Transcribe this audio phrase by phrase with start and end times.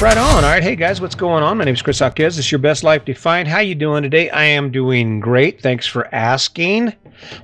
[0.00, 0.44] Right on.
[0.44, 0.62] All right.
[0.62, 1.58] Hey guys, what's going on?
[1.58, 2.36] My name is Chris Alquez.
[2.36, 3.48] This is your best life defined.
[3.48, 4.30] How you doing today?
[4.30, 5.60] I am doing great.
[5.60, 6.94] Thanks for asking.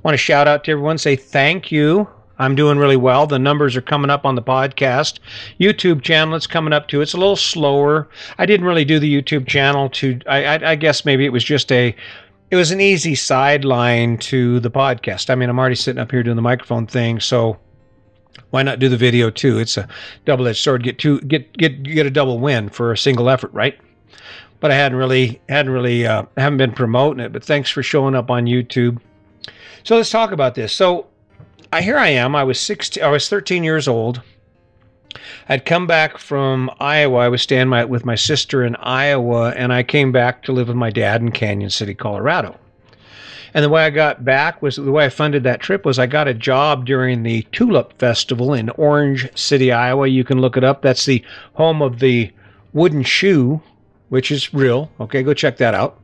[0.05, 0.97] Want to shout out to everyone.
[0.97, 2.09] Say thank you.
[2.39, 3.27] I'm doing really well.
[3.27, 5.19] The numbers are coming up on the podcast.
[5.59, 7.01] YouTube channel, it's coming up too.
[7.01, 8.09] It's a little slower.
[8.39, 10.21] I didn't really do the YouTube channel to.
[10.29, 11.93] I, I, I guess maybe it was just a.
[12.53, 15.29] It was an easy sideline to the podcast.
[15.29, 17.59] I mean, I'm already sitting up here doing the microphone thing, so
[18.51, 19.59] why not do the video too?
[19.59, 19.89] It's a
[20.25, 20.83] double-edged sword.
[20.83, 23.79] Get two, get get get a double win for a single effort, right?
[24.61, 27.33] But I hadn't really hadn't really uh, haven't been promoting it.
[27.33, 29.01] But thanks for showing up on YouTube.
[29.83, 30.73] So let's talk about this.
[30.73, 31.07] So
[31.73, 32.37] I here I am.
[32.37, 33.03] I was 16.
[33.03, 34.23] I was 13 years old.
[35.49, 37.19] I'd come back from Iowa.
[37.19, 40.69] I was staying my, with my sister in Iowa, and I came back to live
[40.69, 42.59] with my dad in Cañon City, Colorado.
[43.55, 46.07] And the way I got back was the way I funded that trip was I
[46.07, 50.09] got a job during the Tulip Festival in Orange City, Iowa.
[50.09, 50.83] You can look it up.
[50.83, 52.33] That's the home of the
[52.73, 53.63] wooden shoe,
[54.09, 54.91] which is real.
[54.99, 56.01] Okay, go check that out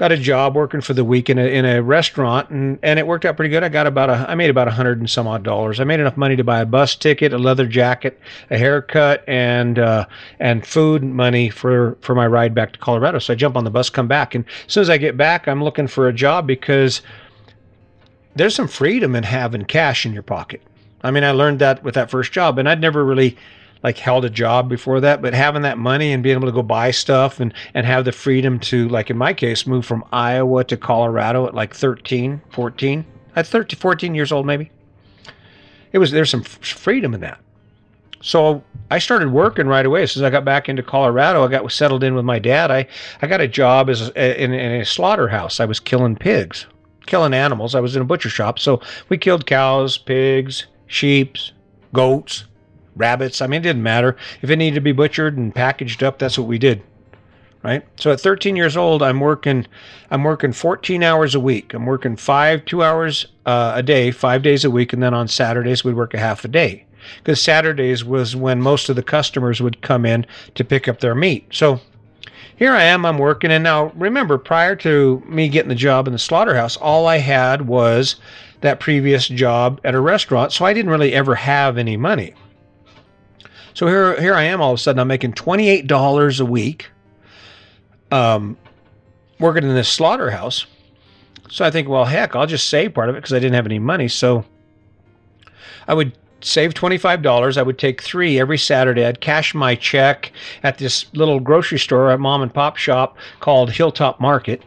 [0.00, 3.06] got a job working for the week in a, in a restaurant and, and it
[3.06, 3.62] worked out pretty good.
[3.62, 5.78] I got about a, I made about a hundred and some odd dollars.
[5.78, 9.78] I made enough money to buy a bus ticket, a leather jacket, a haircut, and,
[9.78, 10.06] uh,
[10.38, 13.18] and food money for, for my ride back to Colorado.
[13.18, 14.34] So I jump on the bus, come back.
[14.34, 17.02] And as soon as I get back, I'm looking for a job because
[18.36, 20.62] there's some freedom in having cash in your pocket.
[21.02, 23.36] I mean, I learned that with that first job and I'd never really,
[23.82, 26.62] like held a job before that, but having that money and being able to go
[26.62, 30.64] buy stuff and, and have the freedom to, like in my case, move from Iowa
[30.64, 33.04] to Colorado at like 13, 14,
[33.36, 34.70] at 13, 14 years old, maybe.
[35.92, 37.40] It was, there's some freedom in that.
[38.22, 40.02] So I started working right away.
[40.02, 42.70] As I got back into Colorado, I got settled in with my dad.
[42.70, 42.86] I,
[43.22, 45.58] I got a job as in, in a slaughterhouse.
[45.58, 46.66] I was killing pigs,
[47.06, 47.74] killing animals.
[47.74, 48.58] I was in a butcher shop.
[48.58, 51.36] So we killed cows, pigs, sheep,
[51.94, 52.44] goats,
[53.00, 53.40] rabbits.
[53.40, 54.16] I mean, it didn't matter.
[54.42, 56.82] If it needed to be butchered and packaged up, that's what we did.
[57.62, 57.84] Right.
[57.96, 59.66] So at 13 years old, I'm working,
[60.10, 61.74] I'm working 14 hours a week.
[61.74, 64.94] I'm working five, two hours uh, a day, five days a week.
[64.94, 66.86] And then on Saturdays, we'd work a half a day
[67.18, 71.14] because Saturdays was when most of the customers would come in to pick up their
[71.14, 71.48] meat.
[71.52, 71.80] So
[72.56, 73.50] here I am, I'm working.
[73.50, 77.66] And now remember, prior to me getting the job in the slaughterhouse, all I had
[77.66, 78.16] was
[78.60, 80.52] that previous job at a restaurant.
[80.52, 82.34] So I didn't really ever have any money.
[83.74, 84.60] So here, here I am.
[84.60, 86.88] All of a sudden, I'm making twenty eight dollars a week,
[88.10, 88.56] um,
[89.38, 90.66] working in this slaughterhouse.
[91.48, 93.66] So I think, well, heck, I'll just save part of it because I didn't have
[93.66, 94.06] any money.
[94.08, 94.44] So
[95.88, 97.56] I would save $25.
[97.56, 99.04] I would take three every Saturday.
[99.04, 100.32] I'd cash my check
[100.62, 104.62] at this little grocery store, a mom and pop shop called Hilltop Market.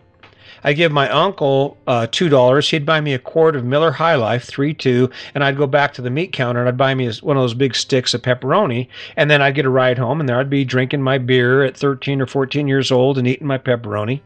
[0.63, 2.69] I'd give my uncle uh, two dollars.
[2.69, 5.93] He'd buy me a quart of Miller High Life, three two, and I'd go back
[5.93, 8.87] to the meat counter and I'd buy me one of those big sticks of pepperoni,
[9.17, 11.77] and then I'd get a ride home, and there I'd be drinking my beer at
[11.77, 14.21] 13 or 14 years old and eating my pepperoni.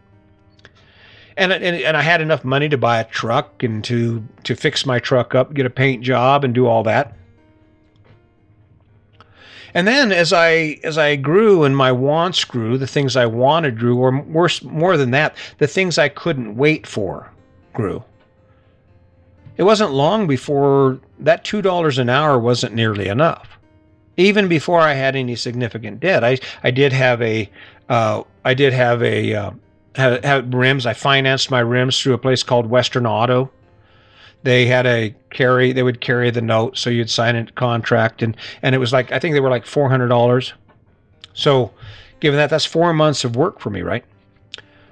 [1.35, 4.85] And, and, and I had enough money to buy a truck and to to fix
[4.85, 7.16] my truck up, get a paint job, and do all that.
[9.73, 13.78] And then as I as I grew and my wants grew, the things I wanted
[13.78, 17.31] grew, or worse, more than that, the things I couldn't wait for
[17.73, 18.03] grew.
[19.57, 23.57] It wasn't long before that two dollars an hour wasn't nearly enough.
[24.16, 27.50] Even before I had any significant debt, I I did have a
[27.89, 29.51] uh, I did have a uh,
[29.95, 30.85] have, have rims.
[30.85, 33.51] I financed my rims through a place called Western Auto
[34.43, 38.37] they had a carry they would carry the note so you'd sign a contract and
[38.61, 40.53] and it was like i think they were like $400
[41.33, 41.71] so
[42.19, 44.03] given that that's four months of work for me right?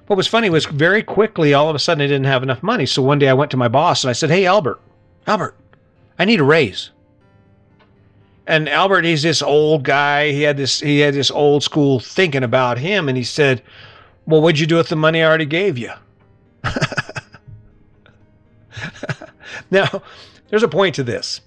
[0.08, 2.86] What was funny was very quickly all of a sudden i didn't have enough money
[2.86, 4.80] so one day i went to my boss and i said hey albert
[5.26, 5.56] albert
[6.20, 6.92] i need a raise.
[8.48, 10.32] And albert he's this old guy.
[10.32, 13.64] He had this he had this old school thinking about him and he said
[14.28, 15.92] well what'd you do with the money i already gave you
[19.72, 20.04] Now,
[20.50, 21.42] there's a point to this.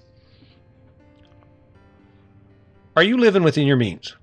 [2.95, 4.15] Are you living within your means?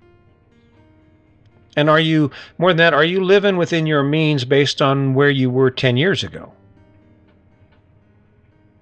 [1.76, 5.30] And are you, more than that, are you living within your means based on where
[5.30, 6.52] you were 10 years ago?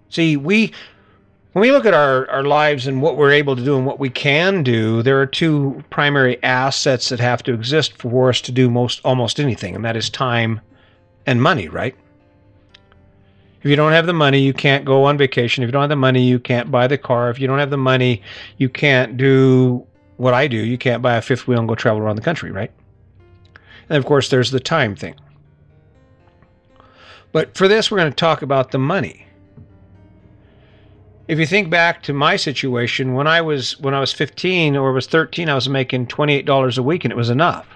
[0.09, 0.73] See, we,
[1.53, 3.99] when we look at our, our lives and what we're able to do and what
[3.99, 8.53] we can do, there are two primary assets that have to exist for us to
[8.53, 10.61] do most almost anything, and that is time
[11.27, 11.97] and money, right?
[13.65, 15.65] If you don't have the money, you can't go on vacation.
[15.65, 17.31] If you don't have the money, you can't buy the car.
[17.31, 18.21] If you don't have the money,
[18.59, 19.87] you can't do
[20.19, 20.59] what I do.
[20.59, 22.71] You can't buy a fifth wheel and go travel around the country, right?
[23.89, 25.15] And of course, there's the time thing.
[27.33, 29.27] But for this, we're going to talk about the money.
[31.27, 34.93] if you think back to my situation when I was when I was 15 or
[34.93, 37.67] was 13, I was making $28 a week and it was enough.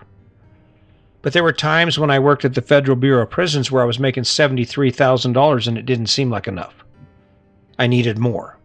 [1.23, 3.87] But there were times when I worked at the Federal Bureau of Prisons where I
[3.87, 6.85] was making $73,000 and it didn't seem like enough.
[7.79, 8.59] I needed more.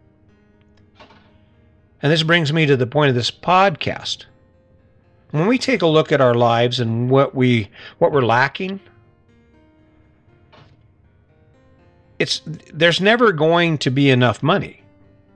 [2.01, 4.25] And this brings me to the point of this podcast.
[5.31, 8.79] When we take a look at our lives and what we what we're lacking,
[12.19, 14.83] it's there's never going to be enough money.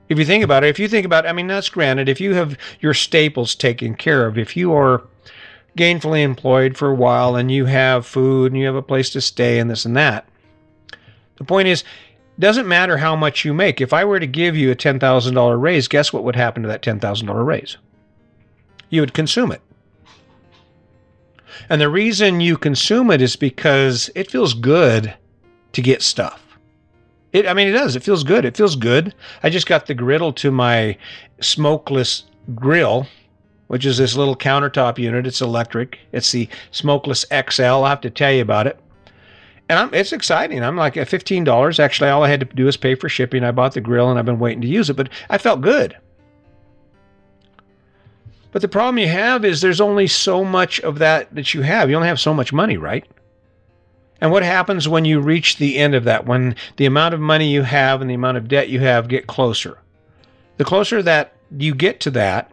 [0.08, 2.34] If you think about it, if you think about I mean that's granted, if you
[2.34, 5.02] have your staples taken care of, if you are
[5.78, 9.20] gainfully employed for a while and you have food and you have a place to
[9.20, 10.28] stay and this and that.
[11.36, 13.80] The point is, it doesn't matter how much you make.
[13.80, 16.82] If I were to give you a $10,000 raise, guess what would happen to that
[16.82, 17.78] $10,000 raise?
[18.90, 19.62] You would consume it.
[21.68, 25.14] And the reason you consume it is because it feels good
[25.72, 26.44] to get stuff.
[27.32, 27.94] It, I mean, it does.
[27.94, 28.44] It feels good.
[28.44, 29.14] It feels good.
[29.42, 30.96] I just got the griddle to my
[31.40, 32.24] smokeless
[32.54, 33.06] grill
[33.68, 35.26] which is this little countertop unit.
[35.26, 35.98] It's electric.
[36.12, 37.62] It's the Smokeless XL.
[37.62, 38.78] I'll have to tell you about it.
[39.68, 40.62] And I'm, it's exciting.
[40.62, 41.78] I'm like at $15.
[41.78, 43.44] Actually, all I had to do is pay for shipping.
[43.44, 45.96] I bought the grill and I've been waiting to use it, but I felt good.
[48.50, 51.90] But the problem you have is there's only so much of that that you have.
[51.90, 53.06] You only have so much money, right?
[54.20, 56.26] And what happens when you reach the end of that?
[56.26, 59.26] When the amount of money you have and the amount of debt you have get
[59.26, 59.78] closer.
[60.56, 62.50] The closer that you get to that,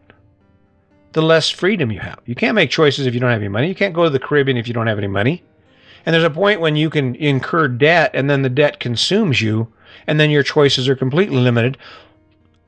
[1.15, 2.19] the less freedom you have.
[2.25, 3.69] You can't make choices if you don't have any money.
[3.69, 5.41] You can't go to the Caribbean if you don't have any money.
[6.05, 9.71] And there's a point when you can incur debt and then the debt consumes you
[10.07, 11.77] and then your choices are completely limited.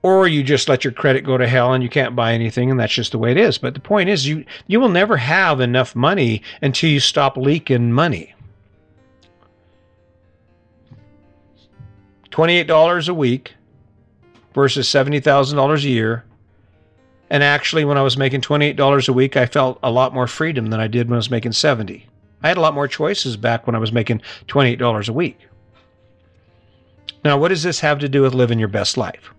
[0.02, 2.80] Or you just let your credit go to hell and you can't buy anything and
[2.80, 3.58] that's just the way it is.
[3.58, 7.92] But the point is you you will never have enough money until you stop leaking
[7.92, 8.34] money.
[12.32, 13.56] $28 a week
[14.54, 16.24] versus $70,000 a year
[17.30, 20.68] and actually, when I was making $28 a week, I felt a lot more freedom
[20.68, 22.08] than I did when I was making 70.
[22.42, 25.38] I had a lot more choices back when I was making $28 a week.
[27.26, 29.34] Now, what does this have to do with living your best life?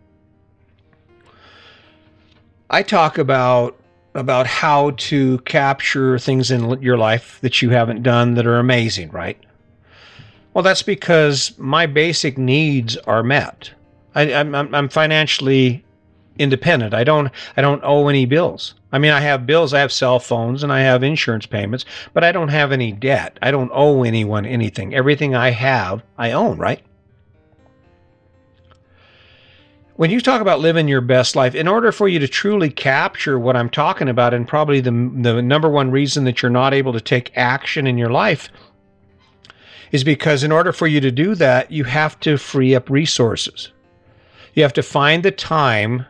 [2.69, 3.76] I talk about
[4.14, 9.11] about how to capture things in your life that you haven't done that are amazing,
[9.11, 9.38] right?
[10.52, 13.70] Well, that's because my basic needs are met.
[14.14, 15.85] I, am I'm financially
[16.38, 16.94] independent.
[16.94, 18.75] I don't I don't owe any bills.
[18.93, 22.25] I mean, I have bills, I have cell phones, and I have insurance payments, but
[22.25, 23.38] I don't have any debt.
[23.43, 24.94] I don't owe anyone anything.
[24.94, 26.82] Everything I have, I own, right?
[29.96, 33.37] When you talk about living your best life, in order for you to truly capture
[33.37, 36.93] what I'm talking about, and probably the, the number one reason that you're not able
[36.93, 38.49] to take action in your life
[39.90, 43.73] is because in order for you to do that, you have to free up resources.
[44.55, 46.06] You have to find the time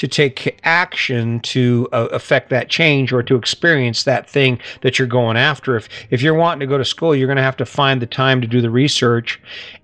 [0.00, 5.06] to take action to uh, affect that change or to experience that thing that you're
[5.06, 5.76] going after.
[5.76, 8.06] If if you're wanting to go to school, you're going to have to find the
[8.06, 9.38] time to do the research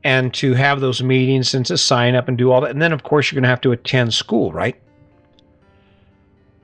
[0.05, 2.71] and to have those meetings and to sign up and do all that.
[2.71, 4.81] And then of course you're going to have to attend school, right?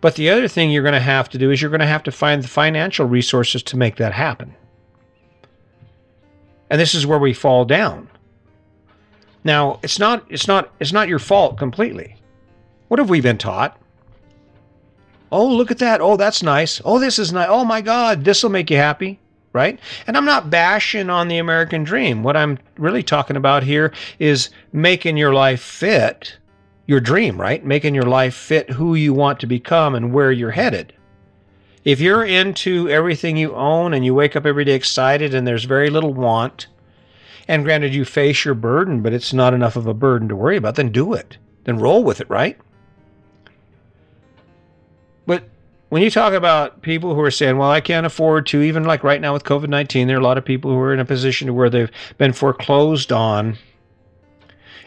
[0.00, 2.04] But the other thing you're going to have to do is you're going to have
[2.04, 4.54] to find the financial resources to make that happen.
[6.70, 8.08] And this is where we fall down.
[9.44, 12.16] Now, it's not it's not it's not your fault completely.
[12.92, 13.80] What have we been taught?
[15.30, 16.02] Oh, look at that.
[16.02, 16.78] Oh, that's nice.
[16.84, 17.48] Oh, this is nice.
[17.48, 19.18] Oh my God, this will make you happy.
[19.54, 19.80] Right?
[20.06, 22.22] And I'm not bashing on the American dream.
[22.22, 26.36] What I'm really talking about here is making your life fit
[26.84, 27.64] your dream, right?
[27.64, 30.92] Making your life fit who you want to become and where you're headed.
[31.86, 35.64] If you're into everything you own and you wake up every day excited and there's
[35.64, 36.66] very little want,
[37.48, 40.58] and granted you face your burden, but it's not enough of a burden to worry
[40.58, 41.38] about, then do it.
[41.64, 42.58] Then roll with it, right?
[45.92, 49.04] When you talk about people who are saying, well, I can't afford to, even like
[49.04, 51.04] right now with COVID 19, there are a lot of people who are in a
[51.04, 53.58] position where they've been foreclosed on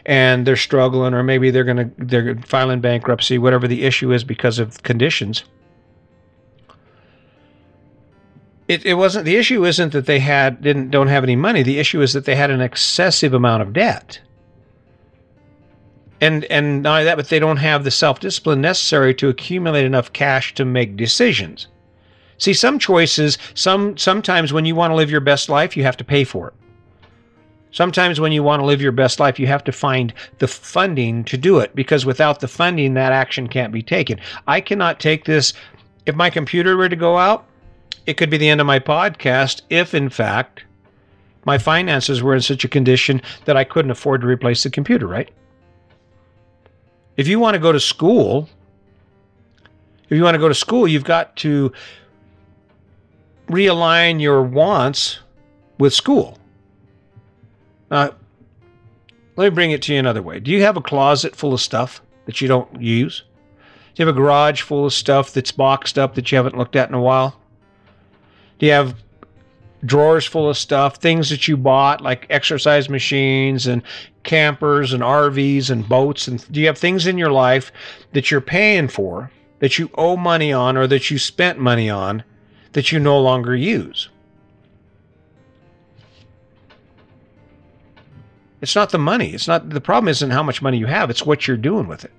[0.04, 4.24] and they're struggling, or maybe they're going to, they're filing bankruptcy, whatever the issue is
[4.24, 5.44] because of conditions.
[8.66, 11.78] It, it wasn't the issue isn't that they had didn't don't have any money the
[11.78, 14.18] issue is that they had an excessive amount of debt
[16.20, 19.84] and and not only that, but they don't have the self discipline necessary to accumulate
[19.84, 21.66] enough cash to make decisions.
[22.38, 25.96] See, some choices, some sometimes when you want to live your best life, you have
[25.96, 26.54] to pay for it.
[27.70, 31.24] Sometimes when you want to live your best life, you have to find the funding
[31.24, 34.18] to do it because without the funding, that action can't be taken.
[34.46, 35.52] I cannot take this.
[36.06, 37.44] If my computer were to go out,
[38.06, 40.64] it could be the end of my podcast if, in fact,
[41.44, 45.06] my finances were in such a condition that I couldn't afford to replace the computer,
[45.06, 45.30] right?
[47.16, 48.48] If you want to go to school,
[50.04, 51.72] if you want to go to school, you've got to
[53.48, 55.20] realign your wants
[55.78, 56.38] with school.
[57.90, 58.10] Uh,
[59.36, 60.40] let me bring it to you another way.
[60.40, 63.22] Do you have a closet full of stuff that you don't use?
[63.94, 66.76] Do you have a garage full of stuff that's boxed up that you haven't looked
[66.76, 67.40] at in a while?
[68.58, 68.94] Do you have
[69.84, 73.82] drawers full of stuff, things that you bought like exercise machines and
[74.22, 77.70] campers and RVs and boats and do you have things in your life
[78.12, 79.30] that you're paying for
[79.60, 82.24] that you owe money on or that you spent money on
[82.72, 84.08] that you no longer use?
[88.60, 89.30] It's not the money.
[89.30, 92.04] It's not the problem isn't how much money you have, it's what you're doing with
[92.04, 92.12] it.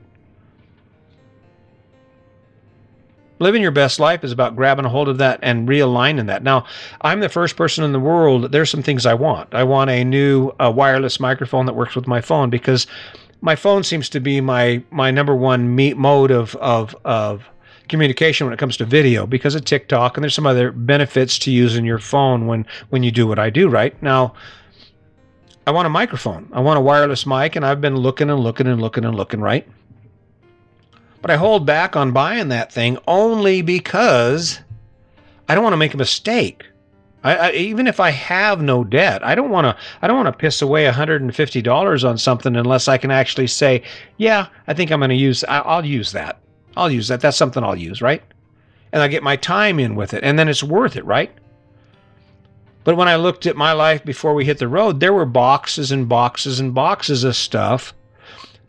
[3.39, 6.43] Living your best life is about grabbing a hold of that and realigning that.
[6.43, 6.65] Now,
[7.01, 8.51] I'm the first person in the world.
[8.51, 9.53] There's some things I want.
[9.53, 12.87] I want a new uh, wireless microphone that works with my phone because
[13.41, 17.47] my phone seems to be my my number one meet mode of of of
[17.87, 21.51] communication when it comes to video because of TikTok and there's some other benefits to
[21.51, 23.69] using your phone when when you do what I do.
[23.69, 24.33] Right now,
[25.67, 26.49] I want a microphone.
[26.53, 29.41] I want a wireless mic, and I've been looking and looking and looking and looking,
[29.41, 29.67] right?
[31.21, 34.59] But I hold back on buying that thing only because
[35.47, 36.65] I don't want to make a mistake.
[37.23, 39.75] I, I, even if I have no debt, I don't want to.
[40.01, 43.83] I don't want to piss away $150 on something unless I can actually say,
[44.17, 45.43] "Yeah, I think I'm going to use.
[45.43, 46.39] I, I'll use that.
[46.75, 47.21] I'll use that.
[47.21, 48.21] That's something I'll use, right?"
[48.93, 51.31] And I get my time in with it, and then it's worth it, right?
[52.83, 55.91] But when I looked at my life before we hit the road, there were boxes
[55.91, 57.93] and boxes and boxes of stuff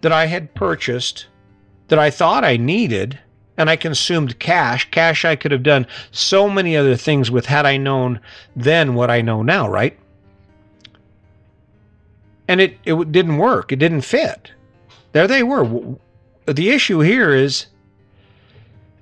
[0.00, 1.26] that I had purchased
[1.88, 3.18] that I thought I needed
[3.56, 4.90] and I consumed cash.
[4.90, 8.20] Cash I could have done so many other things with had I known
[8.54, 9.98] then what I know now, right?
[12.46, 13.72] And it, it didn't work.
[13.72, 14.52] It didn't fit.
[15.12, 15.96] There they were.
[16.46, 17.66] The issue here is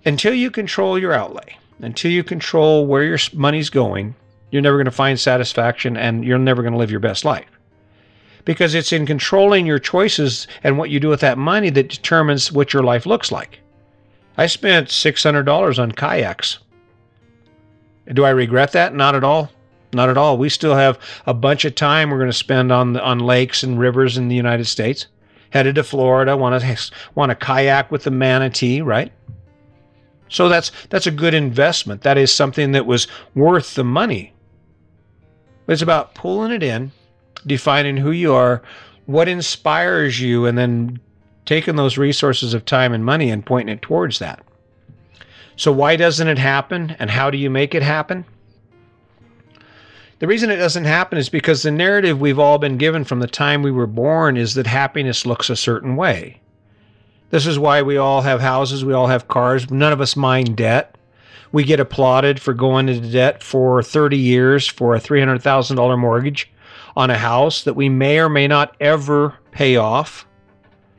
[0.05, 4.15] until you control your outlay, until you control where your money's going,
[4.51, 7.47] you're never going to find satisfaction and you're never going to live your best life.
[8.47, 12.51] Because it's in controlling your choices and what you do with that money that determines
[12.51, 13.61] what your life looks like.
[14.39, 16.61] I spent $600 on kayaks.
[18.13, 18.95] Do I regret that?
[18.95, 19.51] Not at all.
[19.93, 20.39] Not at all.
[20.39, 23.79] We still have a bunch of time we're going to spend on on lakes and
[23.79, 25.07] rivers in the United States.
[25.51, 29.13] Headed to Florida, want to want to kayak with the manatee, right?
[30.29, 32.03] So that's that's a good investment.
[32.03, 34.35] That is something that was worth the money.
[35.69, 36.93] It's about pulling it in,
[37.47, 38.63] defining who you are,
[39.07, 40.99] what inspires you, and then
[41.45, 44.45] taking those resources of time and money and pointing it towards that.
[45.57, 48.25] So, why doesn't it happen, and how do you make it happen?
[50.19, 53.27] The reason it doesn't happen is because the narrative we've all been given from the
[53.27, 56.41] time we were born is that happiness looks a certain way.
[57.31, 60.57] This is why we all have houses, we all have cars, none of us mind
[60.57, 60.97] debt
[61.53, 66.51] we get applauded for going into debt for 30 years for a $300,000 mortgage
[66.97, 70.27] on a house that we may or may not ever pay off.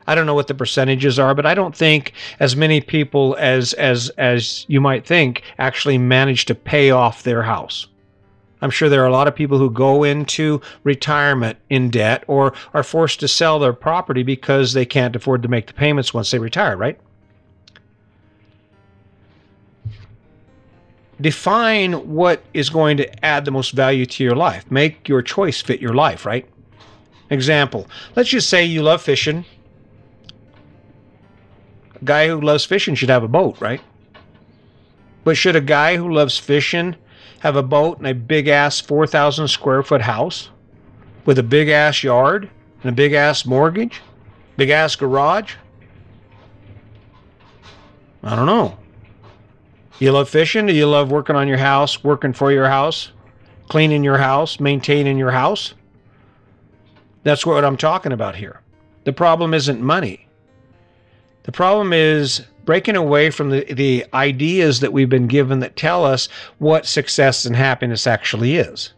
[0.05, 3.73] I don't know what the percentages are, but I don't think as many people as
[3.73, 7.87] as as you might think actually manage to pay off their house.
[8.61, 12.53] I'm sure there are a lot of people who go into retirement in debt or
[12.73, 16.31] are forced to sell their property because they can't afford to make the payments once
[16.31, 16.99] they retire, right?
[21.19, 24.69] Define what is going to add the most value to your life.
[24.71, 26.47] Make your choice fit your life, right?
[27.29, 29.45] Example, let's just say you love fishing.
[31.95, 33.81] A guy who loves fishing should have a boat, right?
[35.23, 36.95] But should a guy who loves fishing
[37.39, 40.49] have a boat and a big ass 4,000 square foot house
[41.25, 42.49] with a big ass yard
[42.81, 44.01] and a big ass mortgage,
[44.55, 45.55] big ass garage?
[48.23, 48.77] I don't know.
[49.99, 50.67] You love fishing?
[50.67, 53.11] Do you love working on your house, working for your house,
[53.67, 55.73] cleaning your house, maintaining your house?
[57.23, 58.61] That's what I'm talking about here.
[59.05, 60.27] The problem isn't money.
[61.43, 66.05] The problem is breaking away from the, the ideas that we've been given that tell
[66.05, 68.93] us what success and happiness actually is.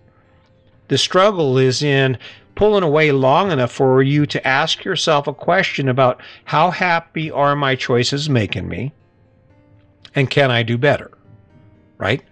[0.90, 2.18] The struggle is in
[2.56, 7.56] pulling away long enough for you to ask yourself a question about how happy are
[7.56, 8.92] my choices making me?
[10.16, 11.12] And can I do better?
[11.98, 12.24] Right?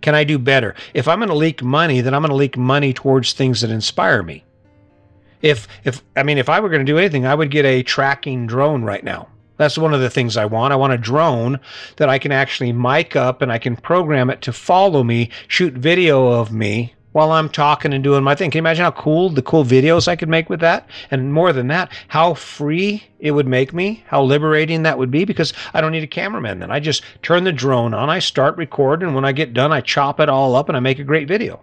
[0.00, 0.74] Can I do better?
[0.92, 3.70] If I'm going to leak money, then I'm going to leak money towards things that
[3.70, 4.44] inspire me.
[5.40, 7.82] If if I mean if I were going to do anything, I would get a
[7.82, 9.28] tracking drone right now.
[9.56, 10.72] That's one of the things I want.
[10.72, 11.60] I want a drone
[11.96, 15.74] that I can actually mic up and I can program it to follow me, shoot
[15.74, 18.50] video of me while I'm talking and doing my thing.
[18.50, 20.88] Can you imagine how cool the cool videos I could make with that?
[21.12, 25.24] And more than that, how free it would make me, how liberating that would be
[25.24, 26.72] because I don't need a cameraman then.
[26.72, 29.80] I just turn the drone on, I start recording, and when I get done, I
[29.80, 31.60] chop it all up and I make a great video.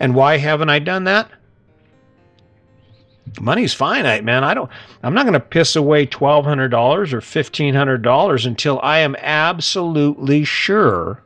[0.00, 1.30] And why haven't I done that?
[3.40, 4.42] Money's finite, man.
[4.42, 4.68] I don't
[5.04, 11.22] I'm not going to piss away $1200 or $1500 until I am absolutely sure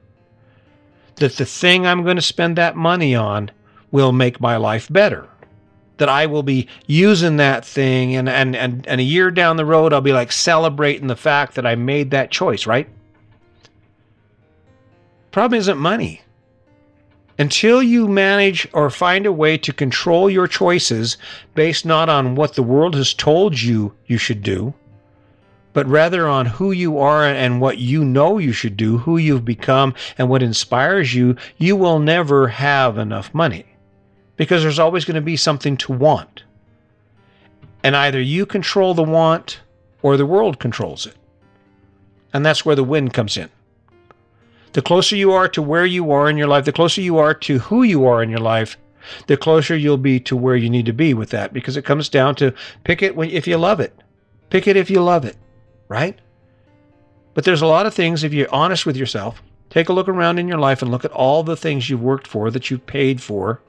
[1.17, 3.51] that the thing I'm going to spend that money on
[3.91, 5.29] will make my life better.
[5.99, 9.65] That I will be using that thing and, and, and, and a year down the
[9.65, 12.89] road, I'll be like celebrating the fact that I made that choice, right?
[15.31, 16.23] Problem isn't money.
[17.39, 21.19] Until you manage or find a way to control your choices
[21.55, 24.73] based not on what the world has told you you should do,
[25.77, 29.45] but rather on who you are and what you know you should do, who you've
[29.45, 33.67] become, and what inspires you, you will never have enough money
[34.37, 36.45] because there's always going to be something to want.
[37.83, 39.61] And either you control the want
[40.01, 41.15] or the world controls it.
[42.33, 43.51] And that's where the win comes in.
[44.73, 47.35] The closer you are to where you are in your life, the closer you are
[47.35, 48.79] to who you are in your life,
[49.27, 52.09] the closer you'll be to where you need to be with that because it comes
[52.09, 52.55] down to
[52.85, 53.95] pick it if you love it.
[54.49, 55.37] Pick it if you love it
[55.89, 56.19] right?
[57.35, 60.39] But there's a lot of things, if you're honest with yourself, take a look around
[60.39, 63.21] in your life and look at all the things you've worked for, that you've paid
[63.21, 63.61] for,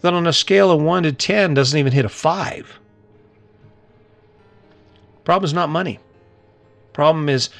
[0.00, 2.80] that on a scale of 1 to 10 doesn't even hit a 5.
[5.24, 5.98] Problem is not money.
[6.92, 7.50] Problem is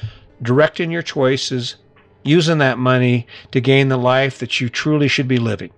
[0.41, 1.75] directing your choices,
[2.23, 5.71] using that money to gain the life that you truly should be living.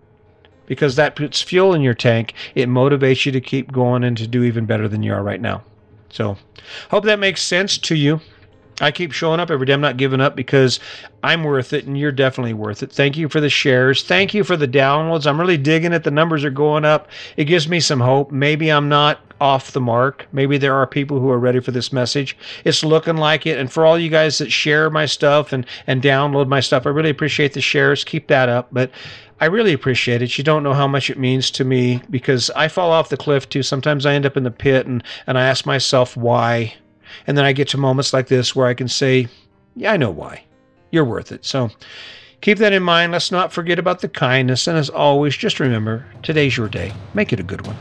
[0.65, 4.25] Because that puts fuel in your tank, it motivates you to keep going and to
[4.25, 5.63] do even better than you are right now.
[6.11, 6.37] So,
[6.89, 8.21] hope that makes sense to you.
[8.81, 9.73] I keep showing up every day.
[9.73, 10.79] I'm not giving up because
[11.23, 12.91] I'm worth it and you're definitely worth it.
[12.91, 14.03] Thank you for the shares.
[14.03, 15.27] Thank you for the downloads.
[15.27, 16.03] I'm really digging it.
[16.03, 17.07] The numbers are going up.
[17.37, 18.31] It gives me some hope.
[18.31, 20.27] Maybe I'm not off the mark.
[20.31, 22.35] Maybe there are people who are ready for this message.
[22.63, 23.59] It's looking like it.
[23.59, 26.89] And for all you guys that share my stuff and, and download my stuff, I
[26.89, 28.03] really appreciate the shares.
[28.03, 28.69] Keep that up.
[28.71, 28.91] But
[29.41, 30.37] I really appreciate it.
[30.37, 33.49] You don't know how much it means to me because I fall off the cliff
[33.49, 33.63] too.
[33.63, 36.75] Sometimes I end up in the pit and, and I ask myself why.
[37.25, 39.27] And then I get to moments like this where I can say,
[39.75, 40.43] Yeah, I know why.
[40.91, 41.43] You're worth it.
[41.43, 41.71] So
[42.41, 43.13] keep that in mind.
[43.13, 44.67] Let's not forget about the kindness.
[44.67, 46.93] And as always, just remember today's your day.
[47.15, 47.77] Make it a good one.